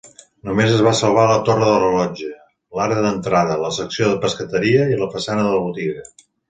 [0.47, 2.31] Només es va salvar la torre del rellotge,
[2.79, 6.09] l'arc d'entrada, la secció de pescateria i la façana de la botiga.